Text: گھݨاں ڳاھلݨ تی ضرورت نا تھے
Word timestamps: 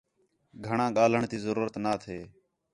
گھݨاں 0.65 0.89
ڳاھلݨ 0.95 1.21
تی 1.31 1.37
ضرورت 1.45 1.75
نا 1.83 1.93
تھے 2.03 2.17